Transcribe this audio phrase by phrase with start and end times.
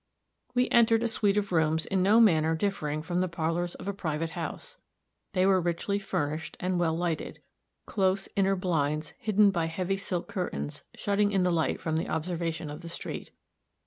[0.55, 3.93] We entered a suit of rooms in no manner differing from the parlors of a
[3.93, 4.77] private house.
[5.33, 7.39] They were richly furnished and well lighted,
[7.85, 12.71] close inner blinds, hidden by heavy silk curtains, shutting in the light from the observation
[12.71, 13.29] of the street.